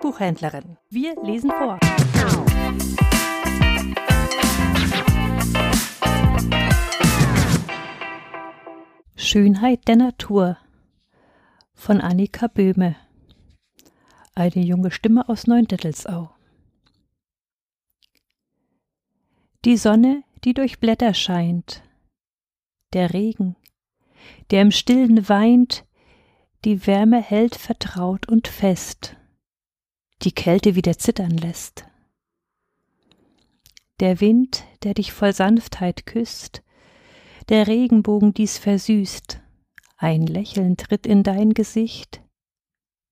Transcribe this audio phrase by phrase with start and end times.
[0.00, 0.76] Buchhändlerin.
[0.88, 1.78] Wir lesen vor.
[9.16, 10.56] Schönheit der Natur
[11.74, 12.96] von Annika Böhme.
[14.34, 16.30] Eine junge Stimme aus Neundettelsau.
[19.64, 21.82] Die Sonne, die durch Blätter scheint,
[22.92, 23.56] der Regen,
[24.50, 25.86] der im Stillen weint,
[26.64, 29.16] die Wärme hält vertraut und fest,
[30.22, 31.84] die Kälte wieder zittern lässt.
[34.00, 36.62] Der Wind, der dich voll Sanftheit küsst,
[37.48, 39.40] der Regenbogen dies versüßt,
[39.96, 42.22] ein Lächeln tritt in dein Gesicht,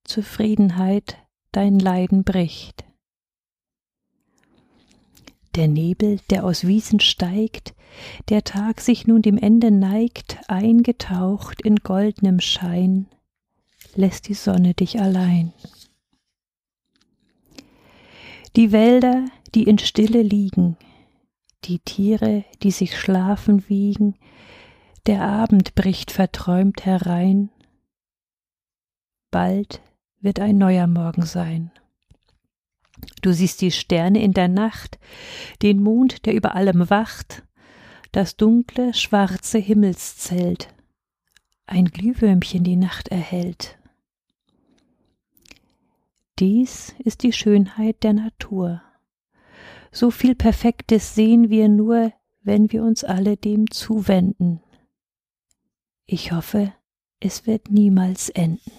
[0.05, 1.19] Zufriedenheit
[1.53, 2.85] dein Leiden bricht.
[5.55, 7.75] Der Nebel, der aus Wiesen steigt,
[8.29, 13.07] der Tag sich nun dem Ende neigt, eingetaucht in goldnem Schein,
[13.95, 15.53] lässt die Sonne dich allein.
[18.57, 20.77] Die Wälder, die in Stille liegen,
[21.65, 24.15] die Tiere, die sich schlafen wiegen,
[25.07, 27.51] der Abend bricht verträumt herein,
[29.31, 29.81] bald
[30.21, 31.71] wird ein neuer Morgen sein.
[33.23, 34.99] Du siehst die Sterne in der Nacht,
[35.63, 37.43] den Mond, der über allem wacht,
[38.13, 40.69] das dunkle, schwarze Himmelszelt,
[41.67, 43.78] ein Glühwürmchen die Nacht erhellt.
[46.39, 48.83] Dies ist die Schönheit der Natur.
[49.91, 54.61] So viel Perfektes sehen wir nur, wenn wir uns alle dem zuwenden.
[56.07, 56.73] Ich hoffe,
[57.19, 58.71] es wird niemals enden.